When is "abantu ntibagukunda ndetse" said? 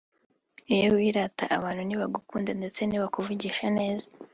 1.57-2.79